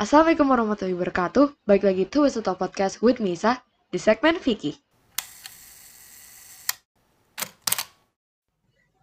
Assalamualaikum 0.00 0.48
warahmatullahi 0.48 0.96
wabarakatuh. 0.96 1.68
Baik 1.68 1.84
lagi 1.84 2.08
to 2.08 2.24
Wisata 2.24 2.56
Podcast 2.56 3.04
with 3.04 3.20
Misa 3.20 3.60
di 3.92 4.00
segmen 4.00 4.40
Vicky. 4.40 4.80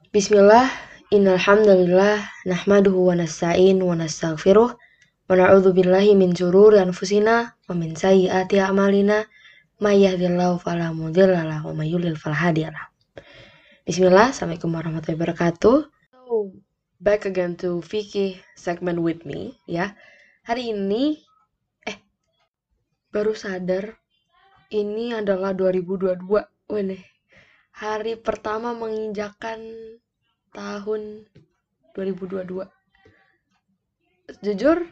Bismillah, 0.09 0.65
innalhamdulillah, 1.13 2.25
nahmaduhu 2.49 3.13
wa 3.13 3.13
nasta'in 3.13 3.77
wa 3.77 3.93
nastaghfiruh 3.93 4.73
wa 4.73 5.29
na'udzu 5.37 5.77
billahi 5.77 6.17
min 6.17 6.33
syururi 6.33 6.81
anfusina 6.81 7.53
wa 7.69 7.77
min 7.77 7.93
sayyiati 7.93 8.57
a'malina 8.57 9.29
may 9.77 10.01
yahdihillahu 10.01 10.57
fala 10.65 10.89
mudhillalah 10.97 11.61
wa 11.61 11.77
may 11.77 11.93
yudlil 11.93 12.17
fala 12.17 12.41
hadiyalah. 12.41 12.89
Bismillah, 13.85 14.33
Assalamualaikum 14.33 14.73
warahmatullahi 14.73 15.21
wabarakatuh. 15.21 15.77
Back 16.97 17.29
again 17.29 17.53
to 17.61 17.85
Vicky 17.85 18.41
segment 18.57 19.05
with 19.05 19.29
me 19.29 19.61
ya. 19.69 19.93
Hari 20.47 20.71
ini 20.71 21.19
eh 21.83 21.99
baru 23.11 23.35
sadar 23.35 23.99
ini 24.71 25.11
adalah 25.11 25.51
2022. 25.51 26.23
Wene. 26.71 27.03
Hari 27.75 28.15
pertama 28.15 28.71
menginjakan 28.71 29.59
tahun 30.55 31.27
2022. 31.91 32.63
Jujur 34.39 34.87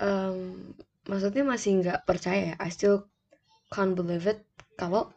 um, 0.00 0.72
maksudnya 1.04 1.44
masih 1.44 1.84
nggak 1.84 2.08
percaya 2.08 2.56
ya. 2.56 2.64
I 2.64 2.72
still 2.72 3.04
can't 3.68 3.92
believe 3.92 4.24
it 4.24 4.40
kalau 4.80 5.12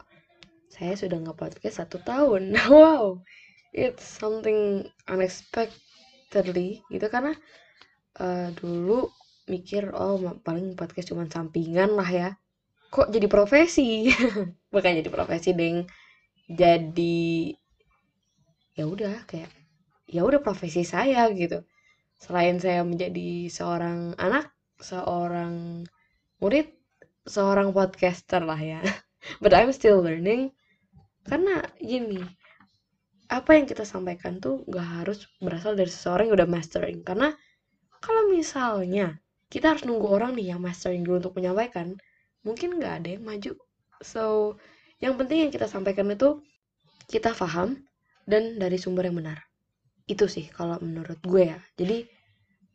saya 0.68 1.00
sudah 1.00 1.16
nge-podcast 1.24 1.88
satu 1.88 2.04
tahun. 2.04 2.60
wow. 2.76 3.24
It's 3.72 4.04
something 4.04 4.92
unexpectedly 5.08 6.84
gitu 6.92 7.08
karena 7.08 7.40
uh, 8.20 8.52
dulu 8.52 9.16
mikir 9.48 9.90
oh 9.96 10.20
paling 10.44 10.76
podcast 10.76 11.12
cuma 11.16 11.26
sampingan 11.28 11.96
lah 11.96 12.08
ya. 12.08 12.30
Kok 12.92 13.12
jadi 13.12 13.28
profesi? 13.28 14.12
Bukan 14.74 14.92
jadi 15.00 15.10
profesi 15.12 15.56
deng. 15.56 15.88
Jadi 16.48 17.52
ya 18.78 18.86
udah 18.86 19.26
kayak 19.28 19.52
ya 20.08 20.24
udah 20.24 20.40
profesi 20.40 20.84
saya 20.84 21.28
gitu. 21.36 21.64
Selain 22.20 22.60
saya 22.60 22.84
menjadi 22.84 23.52
seorang 23.52 24.16
anak 24.20 24.52
seorang 24.80 25.84
murid 26.40 26.72
seorang 27.28 27.72
podcaster 27.76 28.44
lah 28.44 28.60
ya. 28.60 28.80
But 29.44 29.56
I'm 29.56 29.72
still 29.76 30.00
learning. 30.04 30.56
Karena 31.28 31.60
gini 31.80 32.24
apa 33.28 33.60
yang 33.60 33.68
kita 33.68 33.84
sampaikan 33.84 34.40
tuh 34.40 34.64
gak 34.72 35.04
harus 35.04 35.28
berasal 35.44 35.76
dari 35.76 35.92
seseorang 35.92 36.32
yang 36.32 36.36
udah 36.40 36.50
mastering. 36.50 37.04
Karena 37.04 37.36
kalau 38.00 38.32
misalnya 38.32 39.20
kita 39.48 39.76
harus 39.76 39.84
nunggu 39.88 40.08
orang 40.12 40.36
nih 40.36 40.56
yang 40.56 40.60
mastering 40.60 41.08
dulu 41.08 41.24
untuk 41.24 41.36
menyampaikan. 41.40 41.96
Mungkin 42.44 42.80
nggak 42.80 42.94
ada 43.04 43.10
yang 43.16 43.24
maju. 43.24 43.54
So 44.04 44.56
yang 45.00 45.16
penting 45.16 45.48
yang 45.48 45.52
kita 45.54 45.68
sampaikan 45.72 46.12
itu 46.12 46.44
kita 47.08 47.32
paham 47.32 47.80
dan 48.28 48.60
dari 48.60 48.76
sumber 48.76 49.08
yang 49.08 49.18
benar. 49.20 49.40
Itu 50.08 50.28
sih 50.28 50.52
kalau 50.52 50.80
menurut 50.84 51.20
gue 51.24 51.56
ya. 51.56 51.60
Jadi 51.80 52.08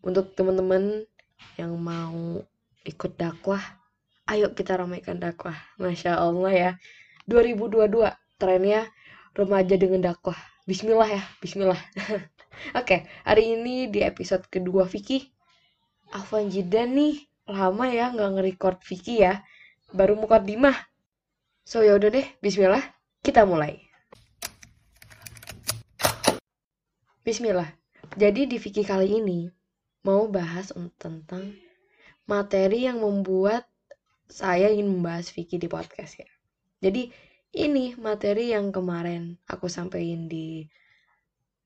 untuk 0.02 0.32
teman-teman 0.32 1.04
yang 1.60 1.74
mau 1.76 2.40
ikut 2.82 3.14
dakwah 3.14 3.62
ayo 4.32 4.54
kita 4.56 4.80
ramaikan 4.80 5.20
dakwah. 5.20 5.56
Masya 5.76 6.16
allah 6.16 6.52
ya. 6.52 6.70
2022 7.28 8.08
trennya 8.40 8.88
remaja 9.36 9.74
dengan 9.76 10.12
dakwah. 10.12 10.36
Bismillah 10.64 11.10
ya 11.10 11.22
Bismillah. 11.42 11.80
Oke, 12.80 13.08
hari 13.26 13.58
ini 13.58 13.90
di 13.90 14.00
episode 14.04 14.46
kedua 14.46 14.86
Vicky 14.86 15.31
Afwan 16.12 16.52
Jidan 16.52 16.92
nih 16.92 17.24
lama 17.48 17.88
ya 17.88 18.12
nggak 18.12 18.30
nge-record 18.36 18.78
Vicky 18.84 19.24
ya. 19.24 19.40
Baru 19.96 20.20
dimah. 20.44 20.76
So 21.64 21.80
yaudah 21.80 22.12
deh 22.12 22.26
Bismillah 22.44 22.84
kita 23.24 23.48
mulai. 23.48 23.80
Bismillah. 27.24 27.72
Jadi 28.12 28.44
di 28.44 28.60
Vicky 28.60 28.84
kali 28.84 29.08
ini 29.08 29.48
mau 30.04 30.28
bahas 30.28 30.68
tentang 31.00 31.56
materi 32.28 32.84
yang 32.84 33.00
membuat 33.00 33.64
saya 34.28 34.68
ingin 34.68 35.00
membahas 35.00 35.32
Vicky 35.32 35.56
di 35.56 35.64
podcast 35.64 36.20
ya. 36.20 36.28
Jadi 36.84 37.08
ini 37.56 37.96
materi 37.96 38.52
yang 38.52 38.68
kemarin 38.68 39.40
aku 39.48 39.72
sampaikan 39.72 40.28
di 40.28 40.68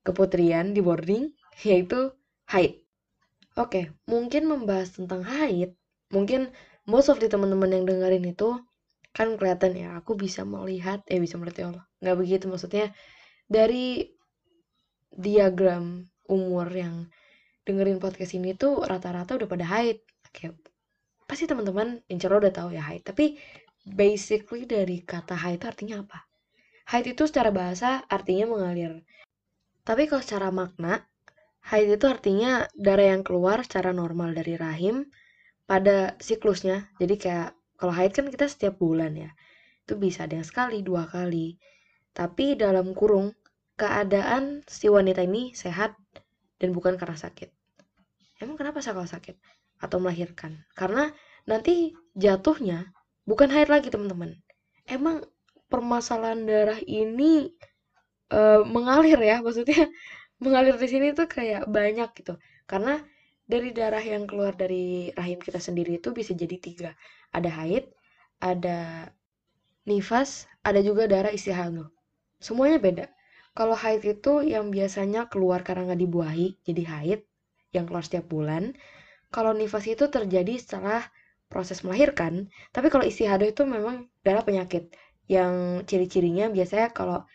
keputrian 0.07 0.71
di 0.71 0.79
boarding 0.79 1.35
yaitu 1.67 2.15
haid 2.47 2.86
Oke, 3.57 3.89
mungkin 4.05 4.45
membahas 4.45 4.93
tentang 4.93 5.25
haid, 5.25 5.73
mungkin 6.13 6.53
most 6.85 7.09
of 7.09 7.17
the 7.17 7.25
teman-teman 7.25 7.73
yang 7.73 7.83
dengerin 7.89 8.21
itu 8.29 8.53
kan 9.17 9.33
kelihatan 9.33 9.73
ya, 9.73 9.89
aku 9.97 10.13
bisa 10.13 10.45
melihat, 10.45 11.01
eh 11.09 11.17
bisa 11.17 11.41
melihat 11.41 11.57
ya 11.57 11.65
Allah, 11.73 11.85
nggak 12.05 12.17
begitu 12.21 12.45
maksudnya 12.45 12.93
dari 13.49 14.13
diagram 15.09 16.05
umur 16.29 16.69
yang 16.69 17.09
dengerin 17.65 17.97
podcast 17.97 18.37
ini 18.37 18.53
tuh 18.53 18.85
rata-rata 18.85 19.33
udah 19.41 19.49
pada 19.49 19.65
haid. 19.65 20.05
Oke, 20.29 20.53
pasti 21.25 21.49
teman-teman 21.49 22.05
Allah 22.05 22.37
udah 22.37 22.53
tahu 22.53 22.69
ya 22.77 22.85
haid, 22.85 23.01
tapi 23.09 23.41
basically 23.89 24.69
dari 24.69 25.01
kata 25.01 25.33
haid 25.33 25.65
artinya 25.65 26.05
apa? 26.05 26.29
Haid 26.93 27.17
itu 27.17 27.25
secara 27.25 27.49
bahasa 27.49 28.05
artinya 28.05 28.53
mengalir. 28.53 29.01
Tapi 29.81 30.05
kalau 30.05 30.21
secara 30.21 30.53
makna, 30.53 31.09
Haid 31.67 31.99
itu 31.99 32.05
artinya 32.07 32.63
darah 32.79 33.11
yang 33.11 33.27
keluar 33.27 33.59
secara 33.59 33.91
normal 33.91 34.31
dari 34.31 34.55
rahim 34.55 35.03
pada 35.67 36.15
siklusnya. 36.23 36.87
Jadi 36.95 37.19
kayak 37.19 37.51
kalau 37.75 37.91
haid 37.91 38.15
kan 38.15 38.31
kita 38.31 38.47
setiap 38.47 38.79
bulan 38.79 39.13
ya. 39.19 39.29
Itu 39.83 39.99
bisa 39.99 40.23
ada 40.23 40.39
yang 40.39 40.47
sekali, 40.47 40.79
dua 40.79 41.11
kali. 41.11 41.59
Tapi 42.15 42.55
dalam 42.55 42.95
kurung 42.95 43.35
keadaan 43.75 44.63
si 44.65 44.87
wanita 44.87 45.27
ini 45.27 45.51
sehat 45.53 45.93
dan 46.57 46.71
bukan 46.71 46.95
karena 46.95 47.19
sakit. 47.19 47.51
Emang 48.39 48.55
kenapa 48.55 48.79
sih 48.79 48.95
kalau 48.95 49.05
sakit 49.05 49.35
atau 49.83 49.97
melahirkan? 49.99 50.63
Karena 50.71 51.11
nanti 51.45 51.91
jatuhnya 52.15 52.95
bukan 53.27 53.51
haid 53.51 53.67
lagi 53.67 53.91
teman-teman. 53.91 54.39
Emang 54.87 55.19
permasalahan 55.67 56.47
darah 56.47 56.79
ini 56.87 57.51
uh, 58.31 58.63
mengalir 58.63 59.19
ya, 59.19 59.43
maksudnya 59.43 59.91
mengalir 60.43 60.75
di 60.77 60.87
sini 60.89 61.07
tuh 61.17 61.27
kayak 61.29 61.69
banyak 61.69 62.09
gitu. 62.19 62.33
Karena 62.69 62.99
dari 63.47 63.71
darah 63.71 64.03
yang 64.03 64.27
keluar 64.29 64.53
dari 64.53 65.09
rahim 65.15 65.39
kita 65.39 65.59
sendiri 65.61 65.99
itu 66.01 66.09
bisa 66.11 66.31
jadi 66.35 66.57
tiga. 66.59 66.89
Ada 67.33 67.49
haid 67.49 67.85
ada 68.43 69.09
nifas 69.89 70.45
ada 70.61 70.79
juga 70.83 71.09
darah 71.09 71.33
istihamil 71.33 71.89
semuanya 72.37 72.77
beda. 72.77 73.05
Kalau 73.57 73.73
haid 73.73 74.05
itu 74.05 74.45
yang 74.45 74.69
biasanya 74.69 75.25
keluar 75.31 75.65
karena 75.65 75.89
nggak 75.89 76.01
dibuahi 76.05 76.47
jadi 76.61 76.83
haid 76.85 77.19
yang 77.73 77.89
keluar 77.89 78.05
setiap 78.05 78.29
bulan. 78.29 78.77
Kalau 79.33 79.51
nifas 79.57 79.89
itu 79.89 80.05
terjadi 80.07 80.55
setelah 80.61 81.01
proses 81.49 81.81
melahirkan. 81.81 82.53
Tapi 82.71 82.87
kalau 82.93 83.03
istihadah 83.07 83.49
itu 83.49 83.65
memang 83.65 84.07
darah 84.21 84.45
penyakit. 84.45 84.93
Yang 85.27 85.83
ciri-cirinya 85.89 86.47
biasanya 86.53 86.93
kalau 86.93 87.25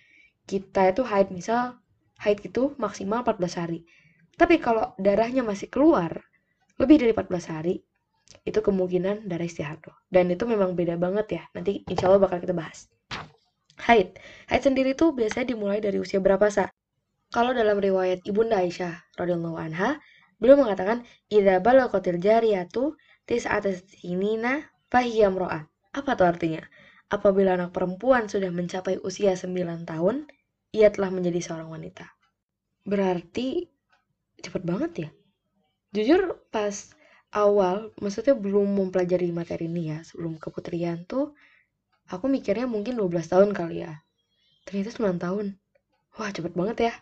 kita 0.47 0.95
itu 0.95 1.03
haid 1.05 1.29
misal 1.35 1.82
haid 2.23 2.39
itu 2.47 2.79
maksimal 2.79 3.27
14 3.27 3.61
hari. 3.61 3.83
Tapi 4.39 4.63
kalau 4.63 4.95
darahnya 4.97 5.43
masih 5.43 5.69
keluar 5.69 6.23
lebih 6.79 7.03
dari 7.03 7.13
14 7.13 7.53
hari, 7.53 7.83
itu 8.47 8.59
kemungkinan 8.63 9.29
darah 9.29 9.45
istihadah. 9.47 9.95
Dan 10.09 10.33
itu 10.33 10.49
memang 10.49 10.73
beda 10.73 10.97
banget 10.97 11.27
ya. 11.37 11.43
Nanti 11.53 11.85
insya 11.91 12.09
Allah 12.09 12.23
bakal 12.23 12.41
kita 12.41 12.57
bahas. 12.57 12.89
Haid. 13.85 14.17
Haid 14.49 14.63
sendiri 14.63 14.95
tuh 14.95 15.13
biasanya 15.13 15.53
dimulai 15.53 15.83
dari 15.83 15.99
usia 15.99 16.23
berapa 16.23 16.49
sa? 16.49 16.71
Kalau 17.33 17.57
dalam 17.57 17.81
riwayat 17.81 18.25
Ibunda 18.29 18.61
Aisyah 18.61 19.17
radhiyallahu 19.17 19.57
anha, 19.57 19.99
beliau 20.37 20.61
mengatakan 20.61 21.05
idza 21.33 21.65
balaghatil 21.65 22.21
jariyatu 22.21 22.95
tis'atasinina 23.25 24.69
fahiyam 24.93 25.35
ro'ah. 25.41 25.65
Apa 25.97 26.13
tuh 26.17 26.29
artinya? 26.29 26.61
Apabila 27.13 27.57
anak 27.57 27.77
perempuan 27.77 28.29
sudah 28.29 28.49
mencapai 28.49 29.01
usia 29.01 29.37
9 29.37 29.85
tahun, 29.85 30.29
ia 30.73 30.89
telah 30.89 31.13
menjadi 31.13 31.41
seorang 31.41 31.69
wanita. 31.69 32.09
Berarti 32.83 33.67
cepet 34.43 34.63
banget 34.67 34.93
ya. 35.07 35.11
Jujur 35.93 36.41
pas 36.51 36.73
awal, 37.33 37.95
maksudnya 38.01 38.37
belum 38.37 38.69
mempelajari 38.77 39.33
materi 39.33 39.69
ini 39.69 39.93
ya, 39.93 39.99
sebelum 40.05 40.37
keputrian 40.37 41.05
tuh, 41.09 41.33
aku 42.09 42.29
mikirnya 42.29 42.69
mungkin 42.69 42.99
12 42.99 43.29
tahun 43.29 43.51
kali 43.57 43.85
ya. 43.85 44.05
Ternyata 44.69 44.91
9 44.99 45.17
tahun. 45.21 45.47
Wah 46.17 46.31
cepet 46.33 46.53
banget 46.53 46.93
ya. 46.93 46.95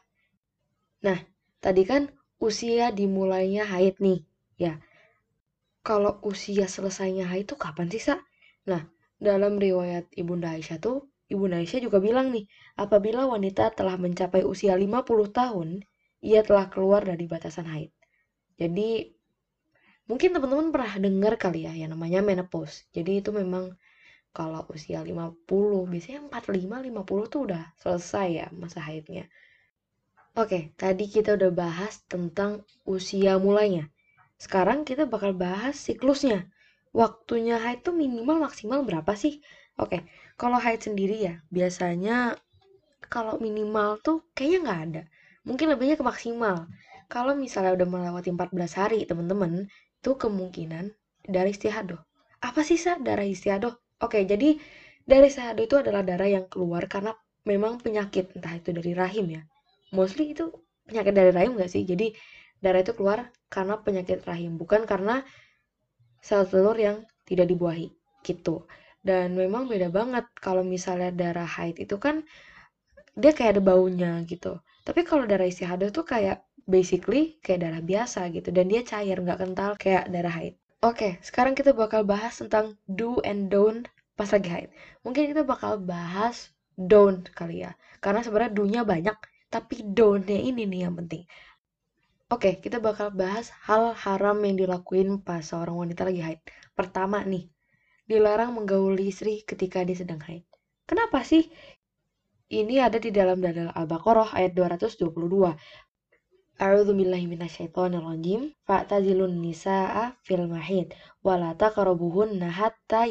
Nah, 1.03 1.19
tadi 1.59 1.83
kan 1.83 2.13
usia 2.39 2.95
dimulainya 2.95 3.67
haid 3.67 3.99
nih, 3.99 4.23
ya. 4.61 4.79
Kalau 5.81 6.21
usia 6.23 6.69
selesainya 6.69 7.27
haid 7.27 7.51
tuh 7.51 7.59
kapan 7.59 7.89
sih, 7.91 8.03
Sa? 8.03 8.21
Nah, 8.69 8.85
dalam 9.17 9.57
riwayat 9.57 10.09
Ibunda 10.17 10.55
Aisyah 10.55 10.79
tuh 10.79 11.09
Ibu 11.33 11.45
Aisyah 11.47 11.81
juga 11.87 11.99
bilang 12.07 12.27
nih, 12.35 12.45
apabila 12.85 13.23
wanita 13.33 13.65
telah 13.79 13.97
mencapai 14.05 14.43
usia 14.53 14.75
50 14.75 15.31
tahun, 15.31 15.69
ia 16.21 16.41
telah 16.49 16.67
keluar 16.73 17.03
dari 17.07 17.25
batasan 17.31 17.67
haid. 17.73 17.91
Jadi, 18.61 18.91
mungkin 20.11 20.31
teman-teman 20.35 20.69
pernah 20.75 20.95
dengar 21.07 21.35
kali 21.45 21.61
ya 21.67 21.73
yang 21.81 21.91
namanya 21.95 22.21
menopause 22.29 22.77
jadi 22.97 23.13
itu 23.23 23.31
memang 23.41 23.65
kalau 24.39 24.63
usia 24.75 25.01
50 25.11 25.81
biasanya 25.93 26.21
45 26.29 26.77
50 26.87 27.33
tuh 27.33 27.41
udah 27.47 27.65
selesai 27.83 28.29
ya 28.41 28.47
masa 28.63 28.81
haidnya 28.87 29.25
Oke, 30.43 30.59
tadi 30.83 31.05
kita 31.15 31.31
udah 31.39 31.51
bahas 31.63 31.95
tentang 32.13 32.53
usia 32.97 33.33
mulainya. 33.47 33.85
Sekarang 34.45 34.79
kita 34.89 35.03
bakal 35.15 35.31
bahas 35.45 35.75
siklusnya. 35.87 36.39
Waktunya 37.01 37.57
haid 37.65 37.81
tuh 37.87 37.95
minimal 38.03 38.37
maksimal 38.47 38.81
berapa 38.89 39.13
sih? 39.23 39.35
Oke, 39.83 39.99
kalau 40.41 40.57
haid 40.57 40.81
sendiri 40.81 41.17
ya, 41.29 41.35
biasanya 41.53 42.41
kalau 43.13 43.37
minimal 43.37 44.01
tuh 44.01 44.25
kayaknya 44.33 44.59
nggak 44.65 44.81
ada. 44.89 45.03
Mungkin 45.45 45.67
lebihnya 45.69 46.01
ke 46.01 46.05
maksimal. 46.05 46.65
Kalau 47.13 47.37
misalnya 47.37 47.77
udah 47.77 47.89
melewati 47.93 48.33
14 48.33 48.81
hari, 48.81 49.05
teman-teman, 49.05 49.69
itu 50.01 50.11
kemungkinan 50.17 50.97
darah 51.29 51.53
istihadoh. 51.53 52.01
Apa 52.41 52.65
sih, 52.65 52.81
Sa, 52.81 52.97
darah 52.97 53.27
istihadoh? 53.29 53.77
Oke, 54.01 54.25
jadi 54.25 54.57
darah 55.05 55.29
istihadoh 55.29 55.65
itu 55.69 55.77
adalah 55.77 56.01
darah 56.01 56.31
yang 56.31 56.49
keluar 56.49 56.89
karena 56.89 57.13
memang 57.45 57.77
penyakit, 57.85 58.33
entah 58.33 58.57
itu 58.57 58.73
dari 58.73 58.97
rahim 58.97 59.27
ya, 59.37 59.43
mostly 59.93 60.33
itu 60.33 60.49
penyakit 60.87 61.15
dari 61.15 61.31
rahim 61.31 61.55
gak 61.59 61.71
sih 61.71 61.87
jadi 61.87 62.11
darah 62.59 62.83
itu 62.83 62.95
keluar 62.99 63.31
karena 63.47 63.79
penyakit 63.79 64.27
rahim 64.27 64.59
bukan 64.59 64.87
karena 64.87 65.23
sel 66.19 66.45
telur 66.47 66.75
yang 66.75 67.07
tidak 67.27 67.47
dibuahi 67.47 67.95
gitu 68.27 68.67
dan 69.01 69.33
memang 69.33 69.65
beda 69.71 69.89
banget 69.89 70.25
kalau 70.45 70.61
misalnya 70.61 71.11
darah 71.13 71.49
haid 71.49 71.77
itu 71.81 71.97
kan 71.97 72.23
dia 73.17 73.33
kayak 73.37 73.59
ada 73.59 73.63
baunya 73.65 74.13
gitu. 74.29 74.61
Tapi 74.87 75.01
kalau 75.09 75.25
darah 75.31 75.49
istihadah 75.49 75.89
tuh 75.93 76.05
kayak 76.07 76.45
basically 76.69 77.41
kayak 77.45 77.61
darah 77.65 77.83
biasa 77.85 78.29
gitu. 78.37 78.49
Dan 78.53 78.69
dia 78.73 78.83
cair 78.85 79.17
nggak 79.21 79.39
kental 79.41 79.71
kayak 79.81 80.09
darah 80.13 80.33
haid. 80.33 80.55
Oke 80.81 81.21
sekarang 81.25 81.53
kita 81.59 81.73
bakal 81.77 82.05
bahas 82.05 82.41
tentang 82.41 82.77
do 82.89 83.21
and 83.29 83.49
don't 83.53 83.89
pas 84.17 84.29
lagi 84.33 84.49
haid. 84.49 84.71
Mungkin 85.05 85.33
kita 85.33 85.43
bakal 85.45 85.81
bahas 85.81 86.53
don't 86.77 87.25
kali 87.33 87.65
ya. 87.65 87.73
Karena 88.05 88.21
sebenarnya 88.25 88.53
do-nya 88.57 88.83
banyak 88.85 89.17
tapi 89.51 89.83
don't-nya 89.83 90.39
ini 90.41 90.63
nih 90.65 90.81
yang 90.87 90.95
penting. 90.95 91.27
Oke, 92.31 92.63
kita 92.63 92.79
bakal 92.79 93.11
bahas 93.11 93.51
hal 93.67 93.91
haram 93.91 94.39
yang 94.47 94.55
dilakuin 94.55 95.19
pas 95.27 95.43
seorang 95.43 95.75
wanita 95.75 96.07
lagi 96.07 96.23
haid. 96.23 96.41
Pertama 96.79 97.27
nih, 97.27 97.51
dilarang 98.11 98.59
menggauli 98.59 99.15
istri 99.15 99.47
ketika 99.47 99.87
dia 99.87 99.95
sedang 99.95 100.19
haid. 100.27 100.43
Kenapa 100.91 101.23
sih? 101.23 101.47
Ini 102.51 102.83
ada 102.83 102.99
di 102.99 103.15
dalam 103.15 103.39
dalil 103.39 103.71
Al-Baqarah 103.71 104.35
ayat 104.35 104.59
222. 104.59 105.55
A'udzu 106.59 106.93
billahi 106.99 107.31
minasyaitonir 107.31 108.03
rajim. 108.03 108.51
Fa'tazilun 108.67 109.39
nisaa 109.39 110.19
fil 110.27 110.51
mahid 110.51 110.91
wa 111.23 111.39
la 111.39 111.55
taqrabuhunna 111.55 112.51
hatta. 112.51 113.07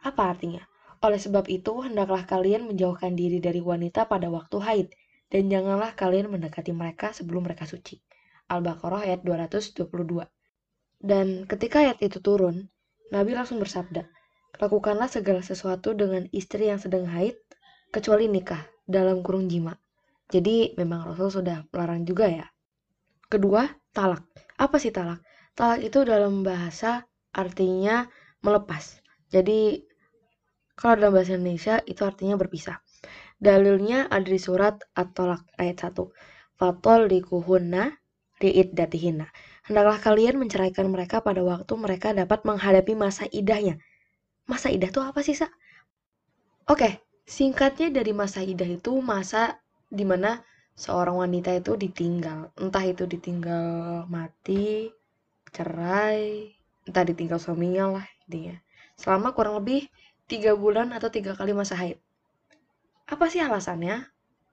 Apa 0.00 0.22
artinya? 0.24 0.64
Oleh 1.04 1.20
sebab 1.20 1.44
itu, 1.52 1.84
hendaklah 1.84 2.24
kalian 2.24 2.64
menjauhkan 2.64 3.12
diri 3.12 3.36
dari 3.36 3.60
wanita 3.60 4.08
pada 4.08 4.32
waktu 4.32 4.56
haid 4.64 4.88
dan 5.28 5.52
janganlah 5.52 5.92
kalian 5.92 6.32
mendekati 6.32 6.72
mereka 6.72 7.12
sebelum 7.12 7.44
mereka 7.44 7.68
suci. 7.68 8.00
Al-Baqarah 8.48 9.04
ayat 9.04 9.20
222. 9.20 10.24
Dan 10.96 11.44
ketika 11.44 11.84
ayat 11.84 12.00
itu 12.00 12.24
turun, 12.24 12.72
Nabi 13.14 13.38
langsung 13.38 13.62
bersabda, 13.62 14.06
Lakukanlah 14.56 15.12
segala 15.12 15.44
sesuatu 15.44 15.92
dengan 15.92 16.24
istri 16.32 16.72
yang 16.72 16.80
sedang 16.80 17.04
haid, 17.06 17.36
kecuali 17.92 18.24
nikah, 18.24 18.64
dalam 18.88 19.20
kurung 19.20 19.50
jima. 19.50 19.76
Jadi 20.32 20.74
memang 20.80 21.12
Rasul 21.12 21.42
sudah 21.42 21.66
melarang 21.70 22.02
juga 22.08 22.26
ya. 22.30 22.46
Kedua, 23.28 23.66
talak. 23.92 24.24
Apa 24.56 24.80
sih 24.80 24.90
talak? 24.90 25.20
Talak 25.52 25.84
itu 25.84 26.02
dalam 26.02 26.40
bahasa 26.40 27.04
artinya 27.34 28.08
melepas. 28.40 29.02
Jadi 29.28 29.84
kalau 30.78 30.96
dalam 30.98 31.12
bahasa 31.20 31.36
Indonesia 31.36 31.82
itu 31.84 32.02
artinya 32.06 32.38
berpisah. 32.40 32.80
Dalilnya 33.36 34.08
ada 34.08 34.24
di 34.24 34.40
surat 34.40 34.80
At-Tolak 34.96 35.44
ayat 35.60 35.92
1. 35.92 36.00
Fatol 36.56 37.12
likuhunna 37.12 37.92
iddatihinna. 38.40 39.28
Hendaklah 39.66 39.98
kalian 39.98 40.38
menceraikan 40.42 40.86
mereka 40.94 41.20
pada 41.20 41.42
waktu 41.42 41.72
mereka 41.74 42.14
dapat 42.14 42.46
menghadapi 42.46 42.94
masa 42.94 43.26
idahnya. 43.30 43.76
Masa 44.46 44.70
idah 44.70 44.90
itu 44.90 45.02
apa 45.02 45.20
sih, 45.26 45.34
Sa? 45.34 45.50
Oke, 46.70 47.02
singkatnya 47.26 47.90
dari 47.90 48.14
masa 48.14 48.42
idah 48.42 48.66
itu 48.66 48.92
masa 49.02 49.58
di 49.90 50.06
mana 50.06 50.42
seorang 50.78 51.18
wanita 51.18 51.50
itu 51.58 51.74
ditinggal. 51.74 52.54
Entah 52.58 52.84
itu 52.86 53.04
ditinggal 53.10 54.06
mati, 54.06 54.90
cerai, 55.50 56.54
entah 56.86 57.04
ditinggal 57.06 57.38
suaminya 57.42 57.98
lah 57.98 58.06
intinya. 58.26 58.54
Selama 58.94 59.34
kurang 59.34 59.58
lebih 59.58 59.90
tiga 60.30 60.54
bulan 60.58 60.90
atau 60.94 61.10
tiga 61.10 61.34
kali 61.38 61.54
masa 61.54 61.78
haid 61.78 61.98
apa 63.06 63.24
sih 63.30 63.38
alasannya 63.38 64.02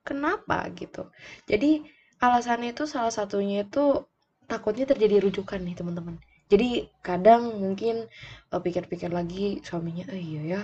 kenapa 0.06 0.70
gitu 0.78 1.10
jadi 1.50 1.82
alasannya 2.22 2.78
itu 2.78 2.86
salah 2.86 3.10
satunya 3.10 3.66
itu 3.66 4.06
takutnya 4.54 4.86
terjadi 4.86 5.26
rujukan 5.26 5.60
nih 5.66 5.76
teman-teman. 5.80 6.16
Jadi 6.52 6.86
kadang 7.02 7.58
mungkin 7.58 8.06
eh, 8.54 8.62
pikir-pikir 8.62 9.10
lagi 9.10 9.60
suaminya 9.66 10.06
eh 10.14 10.22
iya 10.22 10.42
ya 10.46 10.62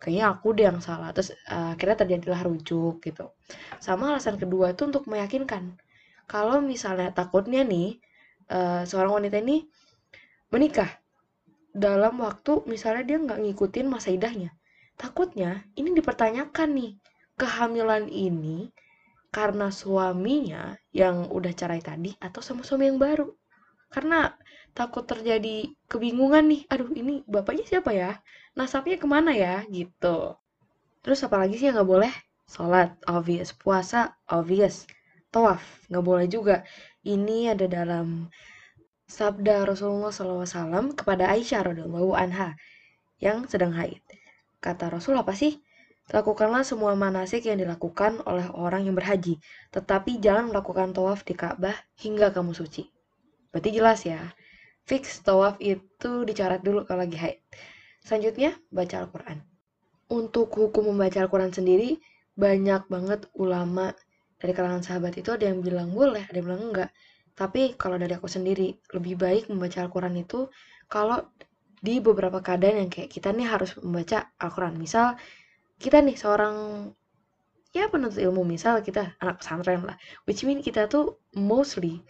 kayaknya 0.00 0.24
aku 0.32 0.46
deh 0.56 0.64
yang 0.70 0.80
salah. 0.80 1.10
Terus 1.10 1.34
uh, 1.50 1.74
akhirnya 1.74 2.06
terjadilah 2.06 2.40
rujuk 2.46 3.02
gitu. 3.02 3.34
Sama 3.82 4.14
alasan 4.14 4.38
kedua 4.38 4.72
itu 4.72 4.86
untuk 4.86 5.04
meyakinkan 5.10 5.76
kalau 6.28 6.60
misalnya 6.60 7.10
takutnya 7.10 7.64
nih 7.64 7.98
uh, 8.52 8.84
seorang 8.84 9.24
wanita 9.24 9.40
ini 9.40 9.64
menikah 10.52 10.88
dalam 11.72 12.20
waktu 12.20 12.64
misalnya 12.68 13.02
dia 13.08 13.18
nggak 13.20 13.40
ngikutin 13.48 13.86
masa 13.88 14.12
idahnya 14.12 14.52
takutnya 15.00 15.64
ini 15.76 15.96
dipertanyakan 15.96 16.68
nih 16.76 16.92
kehamilan 17.40 18.12
ini 18.12 18.68
karena 19.28 19.68
suaminya 19.68 20.76
yang 20.92 21.28
udah 21.28 21.52
cerai 21.52 21.84
tadi 21.84 22.16
atau 22.18 22.40
sama 22.40 22.64
suami 22.64 22.88
yang 22.88 23.00
baru. 23.00 23.28
Karena 23.88 24.32
takut 24.76 25.04
terjadi 25.08 25.68
kebingungan 25.88 26.44
nih, 26.52 26.62
aduh 26.68 26.90
ini 26.92 27.24
bapaknya 27.24 27.64
siapa 27.68 27.90
ya? 27.92 28.20
Nasabnya 28.56 28.96
ke 29.00 29.06
mana 29.08 29.32
ya? 29.32 29.64
Gitu. 29.68 30.36
Terus 31.04 31.20
apalagi 31.24 31.56
sih 31.56 31.68
yang 31.68 31.80
nggak 31.80 31.90
boleh? 31.94 32.12
Sholat, 32.48 32.96
obvious. 33.08 33.52
Puasa, 33.52 34.16
obvious. 34.28 34.88
Tawaf, 35.32 35.60
nggak 35.92 36.04
boleh 36.04 36.26
juga. 36.28 36.64
Ini 37.04 37.52
ada 37.56 37.68
dalam 37.68 38.28
sabda 39.08 39.64
Rasulullah 39.64 40.12
SAW 40.12 40.92
kepada 40.92 41.32
Aisyah 41.32 41.72
radhiallahu 41.72 42.12
anha 42.12 42.56
yang 43.20 43.48
sedang 43.48 43.72
haid. 43.72 44.04
Kata 44.60 44.92
Rasul 44.92 45.16
apa 45.16 45.32
sih? 45.32 45.60
Lakukanlah 46.08 46.64
semua 46.64 46.96
manasik 46.96 47.44
yang 47.44 47.60
dilakukan 47.60 48.24
oleh 48.24 48.48
orang 48.56 48.88
yang 48.88 48.96
berhaji, 48.96 49.36
tetapi 49.68 50.16
jangan 50.24 50.48
melakukan 50.48 50.96
tawaf 50.96 51.20
di 51.20 51.36
Ka'bah 51.36 51.76
hingga 52.00 52.32
kamu 52.32 52.56
suci. 52.56 52.88
Berarti 53.52 53.70
jelas 53.76 54.08
ya, 54.08 54.32
fix 54.88 55.20
tawaf 55.20 55.60
itu 55.60 56.24
dicarat 56.24 56.64
dulu 56.64 56.88
kalau 56.88 57.04
lagi 57.04 57.20
haid. 57.20 57.38
Selanjutnya, 58.00 58.56
baca 58.72 59.04
Al-Quran. 59.04 59.38
Untuk 60.08 60.48
hukum 60.56 60.96
membaca 60.96 61.20
Al-Quran 61.20 61.52
sendiri, 61.52 62.00
banyak 62.32 62.88
banget 62.88 63.28
ulama 63.36 63.92
dari 64.40 64.56
kalangan 64.56 64.80
sahabat 64.80 65.12
itu 65.20 65.28
ada 65.28 65.44
yang 65.44 65.60
bilang 65.60 65.92
boleh, 65.92 66.24
ada 66.24 66.40
yang 66.40 66.48
bilang 66.48 66.72
enggak. 66.72 66.90
Tapi 67.36 67.76
kalau 67.76 68.00
dari 68.00 68.16
aku 68.16 68.32
sendiri, 68.32 68.80
lebih 68.96 69.20
baik 69.20 69.52
membaca 69.52 69.84
Al-Quran 69.84 70.16
itu 70.24 70.48
kalau 70.88 71.20
di 71.84 72.00
beberapa 72.00 72.40
keadaan 72.40 72.86
yang 72.86 72.90
kayak 72.90 73.12
kita 73.12 73.28
nih 73.36 73.44
harus 73.44 73.76
membaca 73.78 74.32
Al-Quran. 74.40 74.80
Misal, 74.80 75.20
kita 75.78 76.02
nih 76.02 76.18
seorang 76.18 76.90
ya 77.70 77.86
penuntut 77.86 78.18
ilmu 78.18 78.42
misal 78.42 78.82
kita 78.82 79.14
anak 79.22 79.40
pesantren 79.40 79.86
lah. 79.86 79.96
Which 80.26 80.42
mean 80.42 80.60
kita 80.60 80.90
tuh 80.90 81.22
mostly 81.38 82.02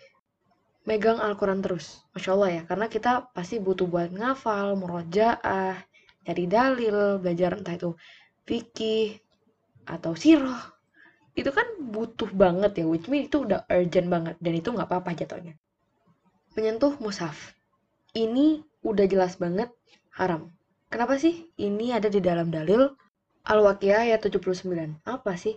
megang 0.89 1.21
Al-Quran 1.21 1.61
terus 1.61 2.01
Masya 2.17 2.31
Allah 2.33 2.51
ya. 2.51 2.63
Karena 2.65 2.87
kita 2.89 3.29
pasti 3.37 3.61
butuh 3.61 3.85
buat 3.85 4.09
ngafal 4.09 4.75
murojaah 4.81 5.77
cari 6.25 6.45
dalil 6.45 7.21
belajar 7.21 7.57
entah 7.57 7.77
itu 7.77 7.93
fikih 8.49 9.21
atau 9.85 10.17
sirah. 10.17 10.73
Itu 11.37 11.53
kan 11.53 11.69
butuh 11.79 12.33
banget 12.33 12.83
ya 12.83 12.85
which 12.89 13.07
mean 13.13 13.29
itu 13.29 13.45
udah 13.45 13.69
urgent 13.69 14.09
banget 14.09 14.35
dan 14.41 14.53
itu 14.57 14.69
nggak 14.73 14.89
apa-apa 14.89 15.13
jatuhnya. 15.13 15.55
Menyentuh 16.57 16.97
mushaf. 17.05 17.53
Ini 18.17 18.65
udah 18.83 19.05
jelas 19.05 19.37
banget 19.37 19.69
haram. 20.17 20.49
Kenapa 20.89 21.21
sih? 21.21 21.53
Ini 21.61 22.01
ada 22.01 22.09
di 22.09 22.25
dalam 22.25 22.49
dalil 22.49 22.97
Al-Waqiah 23.49 24.05
ayat 24.05 24.21
79. 24.29 25.01
Apa 25.09 25.33
sih? 25.41 25.57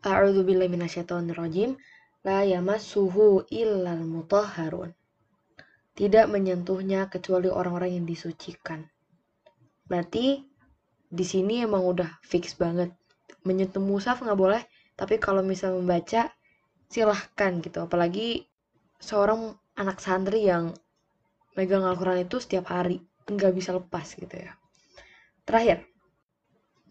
A'udzu 0.00 0.42
billahi 0.42 0.72
minasyaitonir 0.72 1.36
rajim. 1.36 1.76
La 2.24 2.42
yamassuhu 2.48 3.44
illal 3.52 4.00
mutahharun. 4.02 4.96
Tidak 5.92 6.26
menyentuhnya 6.32 7.12
kecuali 7.12 7.52
orang-orang 7.52 8.00
yang 8.00 8.06
disucikan. 8.08 8.88
Berarti 9.84 10.40
di 11.12 11.24
sini 11.28 11.60
emang 11.60 11.84
udah 11.84 12.08
fix 12.24 12.56
banget. 12.56 12.88
Menyentuh 13.44 13.84
musaf 13.84 14.24
nggak 14.24 14.38
boleh, 14.40 14.62
tapi 14.96 15.20
kalau 15.20 15.44
misal 15.44 15.76
membaca 15.76 16.32
silahkan 16.88 17.60
gitu. 17.60 17.84
Apalagi 17.84 18.48
seorang 18.96 19.52
anak 19.76 20.00
santri 20.00 20.48
yang 20.48 20.72
megang 21.52 21.84
Al-Quran 21.84 22.24
itu 22.24 22.40
setiap 22.40 22.72
hari 22.72 23.04
nggak 23.28 23.52
bisa 23.52 23.76
lepas 23.76 24.16
gitu 24.16 24.32
ya 24.32 24.52
terakhir 25.44 25.84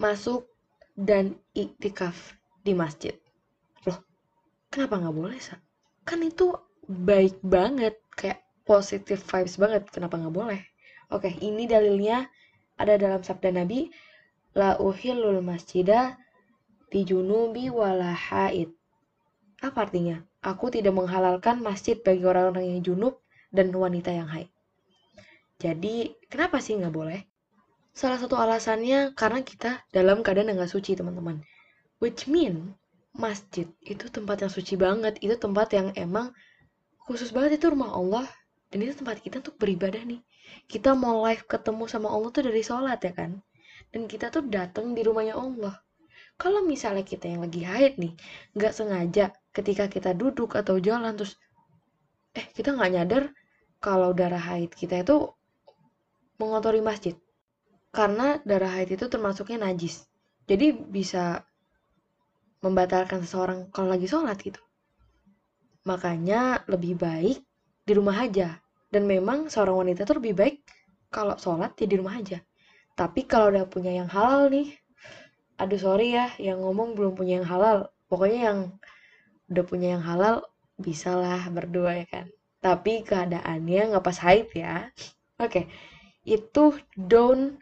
masuk 0.02 0.50
dan 0.98 1.38
iktikaf 1.54 2.34
di 2.66 2.74
masjid. 2.74 3.14
Loh 3.86 4.02
kenapa 4.74 4.98
nggak 4.98 5.14
boleh 5.14 5.38
sa? 5.38 5.62
Kan 6.02 6.26
itu 6.26 6.50
baik 6.90 7.38
banget 7.46 8.02
kayak 8.18 8.42
positive 8.66 9.22
vibes 9.22 9.62
banget. 9.62 9.86
Kenapa 9.94 10.18
nggak 10.18 10.34
boleh? 10.34 10.62
Oke 11.14 11.30
ini 11.46 11.70
dalilnya 11.70 12.26
ada 12.82 12.98
dalam 12.98 13.22
sabda 13.22 13.54
Nabi 13.54 13.94
la 14.58 14.82
uhillul 14.82 15.46
masjidah 15.46 16.18
di 16.90 17.06
junubi 17.06 17.70
wala 17.70 18.12
haid. 18.12 18.74
Apa 19.62 19.86
artinya? 19.88 20.18
Aku 20.42 20.74
tidak 20.74 20.98
menghalalkan 20.98 21.62
masjid 21.62 21.94
bagi 22.02 22.26
orang-orang 22.26 22.74
yang 22.74 22.82
junub 22.82 23.22
dan 23.54 23.70
wanita 23.70 24.10
yang 24.10 24.26
haid. 24.26 24.50
Jadi 25.62 26.18
kenapa 26.26 26.58
sih 26.58 26.74
nggak 26.74 26.90
boleh 26.90 27.31
salah 27.92 28.18
satu 28.18 28.40
alasannya 28.40 29.12
karena 29.14 29.44
kita 29.44 29.84
dalam 29.92 30.24
keadaan 30.24 30.52
yang 30.52 30.58
nggak 30.64 30.72
suci 30.72 30.96
teman-teman. 30.96 31.44
Which 32.00 32.26
mean 32.26 32.76
masjid 33.12 33.68
itu 33.84 34.08
tempat 34.08 34.42
yang 34.42 34.52
suci 34.52 34.80
banget. 34.80 35.20
Itu 35.20 35.36
tempat 35.38 35.76
yang 35.76 35.92
emang 36.00 36.32
khusus 37.06 37.36
banget 37.36 37.60
itu 37.60 37.70
rumah 37.70 37.92
Allah. 37.92 38.26
Dan 38.72 38.88
itu 38.88 38.96
tempat 38.96 39.20
kita 39.20 39.44
untuk 39.44 39.60
beribadah 39.60 40.02
nih. 40.08 40.24
Kita 40.72 40.96
mau 40.96 41.20
live 41.28 41.44
ketemu 41.44 41.84
sama 41.92 42.08
Allah 42.08 42.32
tuh 42.32 42.48
dari 42.48 42.64
sholat 42.64 43.00
ya 43.04 43.12
kan? 43.12 43.44
Dan 43.92 44.08
kita 44.08 44.32
tuh 44.32 44.48
datang 44.48 44.96
di 44.96 45.04
rumahnya 45.04 45.36
Allah. 45.36 45.76
Kalau 46.40 46.64
misalnya 46.66 47.06
kita 47.06 47.28
yang 47.28 47.46
lagi 47.46 47.62
haid 47.62 48.00
nih 48.02 48.18
nggak 48.58 48.74
sengaja 48.74 49.30
ketika 49.54 49.86
kita 49.92 50.16
duduk 50.16 50.58
atau 50.58 50.82
jalan 50.82 51.14
terus 51.14 51.38
eh 52.34 52.48
kita 52.56 52.74
nggak 52.74 52.92
nyadar 52.98 53.24
kalau 53.84 54.16
darah 54.16 54.42
haid 54.42 54.72
kita 54.74 55.06
itu 55.06 55.30
mengotori 56.42 56.82
masjid 56.82 57.14
karena 57.92 58.40
darah 58.48 58.72
haid 58.72 58.96
itu 58.96 59.06
termasuknya 59.12 59.68
najis. 59.68 60.08
Jadi 60.48 60.72
bisa 60.72 61.44
membatalkan 62.64 63.24
seseorang 63.24 63.68
kalau 63.72 63.92
lagi 63.92 64.08
sholat 64.08 64.40
gitu. 64.40 64.60
Makanya 65.84 66.64
lebih 66.72 66.96
baik 66.96 67.44
di 67.84 67.94
rumah 67.94 68.24
aja. 68.24 68.60
Dan 68.92 69.08
memang 69.08 69.48
seorang 69.48 69.88
wanita 69.88 70.04
tuh 70.04 70.20
lebih 70.20 70.36
baik 70.36 70.56
kalau 71.08 71.36
sholat 71.40 71.76
ya 71.80 71.88
di 71.88 71.96
rumah 71.96 72.20
aja. 72.20 72.40
Tapi 72.96 73.24
kalau 73.28 73.52
udah 73.56 73.68
punya 73.68 73.92
yang 73.92 74.10
halal 74.12 74.52
nih 74.52 74.76
aduh 75.62 75.78
sorry 75.78 76.18
ya 76.18 76.34
yang 76.42 76.58
ngomong 76.64 76.98
belum 76.98 77.14
punya 77.16 77.40
yang 77.44 77.48
halal. 77.48 77.92
Pokoknya 78.12 78.40
yang 78.52 78.60
udah 79.48 79.64
punya 79.68 79.88
yang 79.96 80.04
halal 80.04 80.44
bisalah 80.76 81.44
berdua 81.52 82.04
ya 82.04 82.08
kan. 82.08 82.26
Tapi 82.60 83.04
keadaannya 83.08 83.96
nggak 83.96 84.04
pas 84.04 84.20
haid 84.20 84.48
ya. 84.52 84.92
Oke 85.40 85.72
itu 86.22 86.78
down 86.94 87.58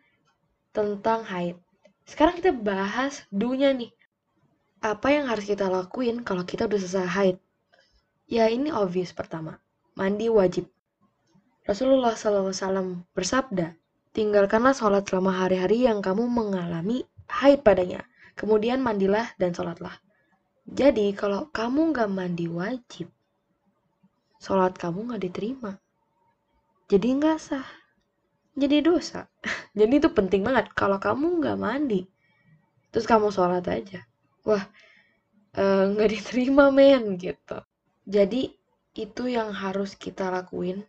tentang 0.72 1.26
haid 1.26 1.58
sekarang 2.10 2.38
kita 2.40 2.52
bahas 2.56 3.26
dunya 3.30 3.74
nih 3.76 3.92
apa 4.80 5.12
yang 5.12 5.28
harus 5.28 5.46
kita 5.46 5.68
lakuin 5.68 6.24
kalau 6.24 6.48
kita 6.48 6.66
udah 6.66 6.80
selesai 6.80 7.10
haid 7.10 7.38
Ya 8.30 8.46
ini 8.46 8.70
obvious 8.70 9.10
pertama, 9.10 9.58
mandi 9.98 10.30
wajib. 10.30 10.70
Rasulullah 11.66 12.14
SAW 12.14 13.02
bersabda, 13.18 13.74
tinggalkanlah 14.14 14.78
sholat 14.78 15.10
selama 15.10 15.34
hari-hari 15.34 15.90
yang 15.90 15.98
kamu 15.98 16.30
mengalami 16.30 17.10
haid 17.26 17.66
padanya. 17.66 18.06
Kemudian 18.38 18.86
mandilah 18.86 19.34
dan 19.42 19.58
sholatlah. 19.58 19.98
Jadi 20.70 21.10
kalau 21.18 21.50
kamu 21.50 21.90
nggak 21.90 22.10
mandi 22.14 22.46
wajib, 22.46 23.10
sholat 24.38 24.78
kamu 24.78 25.10
nggak 25.10 25.26
diterima. 25.26 25.82
Jadi 26.86 27.08
nggak 27.18 27.38
sah. 27.42 27.66
Jadi 28.60 28.84
dosa. 28.84 29.24
Jadi 29.80 29.94
itu 30.04 30.10
penting 30.12 30.44
banget. 30.44 30.76
Kalau 30.76 31.00
kamu 31.00 31.40
nggak 31.40 31.58
mandi, 31.58 32.04
terus 32.92 33.08
kamu 33.08 33.32
sholat 33.32 33.64
aja. 33.72 34.04
Wah, 34.44 34.64
eh, 35.56 35.84
nggak 35.96 36.10
uh, 36.10 36.14
diterima 36.20 36.66
men 36.70 37.16
gitu. 37.16 37.64
Jadi 38.04 38.52
itu 39.00 39.24
yang 39.32 39.56
harus 39.56 39.96
kita 39.96 40.28
lakuin 40.28 40.84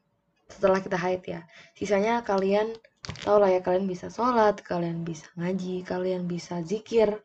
setelah 0.50 0.82
kita 0.82 0.98
haid 0.98 1.22
ya. 1.24 1.40
Sisanya 1.78 2.26
kalian 2.26 2.74
tau 3.22 3.38
lah 3.38 3.48
ya 3.54 3.60
kalian 3.62 3.86
bisa 3.86 4.10
sholat, 4.10 4.58
kalian 4.66 5.06
bisa 5.06 5.30
ngaji, 5.38 5.86
kalian 5.86 6.26
bisa 6.26 6.58
zikir, 6.66 7.22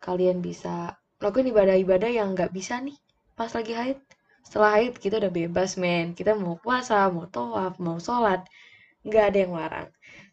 kalian 0.00 0.40
bisa 0.40 0.96
lakuin 1.22 1.52
ibadah-ibadah 1.52 2.10
yang 2.10 2.34
nggak 2.34 2.50
bisa 2.50 2.80
nih 2.80 2.96
pas 3.36 3.52
lagi 3.52 3.76
haid. 3.76 3.98
Setelah 4.42 4.80
haid 4.80 4.98
kita 4.98 5.22
udah 5.22 5.30
bebas 5.30 5.78
men, 5.78 6.16
kita 6.18 6.34
mau 6.34 6.58
puasa, 6.58 7.06
mau 7.12 7.28
tawaf, 7.30 7.78
mau 7.78 7.98
sholat, 8.02 8.42
nggak 9.06 9.24
ada 9.34 9.38
yang 9.38 9.52
larang. 9.54 9.88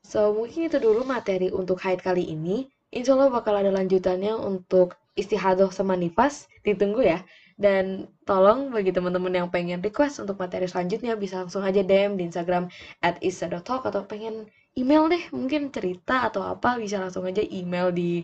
So 0.06 0.34
mungkin 0.34 0.70
itu 0.70 0.78
dulu 0.82 1.06
materi 1.06 1.50
untuk 1.54 1.82
haid 1.82 2.02
kali 2.02 2.26
ini. 2.30 2.70
Insya 2.90 3.14
Allah 3.14 3.30
bakal 3.30 3.54
ada 3.54 3.70
lanjutannya 3.70 4.34
untuk 4.34 4.98
istihadoh 5.14 5.70
sama 5.70 5.94
nifas. 5.94 6.50
Ditunggu 6.66 7.06
ya. 7.06 7.22
Dan 7.60 8.08
tolong 8.24 8.72
bagi 8.72 8.96
teman-teman 8.96 9.36
yang 9.36 9.48
pengen 9.52 9.84
request 9.84 10.24
untuk 10.24 10.40
materi 10.40 10.64
selanjutnya 10.64 11.20
bisa 11.20 11.44
langsung 11.44 11.60
aja 11.68 11.84
DM 11.84 12.16
di 12.16 12.24
Instagram 12.32 12.72
at 13.04 13.20
isa.talk 13.20 13.84
atau 13.84 14.08
pengen 14.08 14.48
email 14.80 15.12
deh 15.12 15.28
mungkin 15.36 15.68
cerita 15.68 16.32
atau 16.32 16.48
apa 16.48 16.80
bisa 16.80 17.04
langsung 17.04 17.28
aja 17.28 17.44
email 17.44 17.92
di 17.92 18.24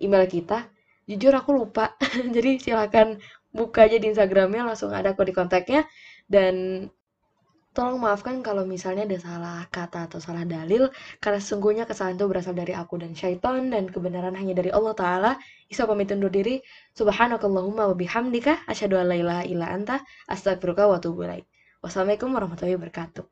email 0.00 0.24
kita. 0.24 0.72
Jujur 1.04 1.36
aku 1.36 1.52
lupa, 1.52 1.92
jadi 2.34 2.56
silakan 2.56 3.20
buka 3.52 3.84
aja 3.84 4.00
di 4.00 4.08
Instagramnya 4.08 4.64
langsung 4.64 4.90
ada 4.96 5.12
kode 5.12 5.36
kontaknya 5.36 5.84
dan 6.32 6.88
Tolong 7.72 7.96
maafkan 8.04 8.44
kalau 8.44 8.68
misalnya 8.68 9.08
ada 9.08 9.16
salah 9.16 9.64
kata 9.72 10.04
atau 10.04 10.20
salah 10.20 10.44
dalil, 10.44 10.92
karena 11.24 11.40
sesungguhnya 11.40 11.88
kesalahan 11.88 12.20
itu 12.20 12.28
berasal 12.28 12.52
dari 12.52 12.76
aku 12.76 13.00
dan 13.00 13.16
syaitan, 13.16 13.72
dan 13.72 13.88
kebenaran 13.88 14.36
hanya 14.36 14.52
dari 14.52 14.68
Allah 14.68 14.92
Ta'ala. 14.92 15.32
Isa 15.72 15.88
pamit 15.88 16.12
undur 16.12 16.28
diri. 16.28 16.60
Subhanakallahumma 16.92 17.88
wa 17.88 17.96
bihamdika, 17.96 18.68
asyhadu 18.68 19.00
an 19.00 19.08
la 19.08 19.16
ilaha 19.16 19.42
illa 19.48 19.72
anta, 19.72 20.04
astagfiruka 20.28 20.84
wa 20.84 21.00
atubu 21.00 21.24
Wassalamualaikum 21.80 22.28
warahmatullahi 22.36 22.76
wabarakatuh. 22.76 23.31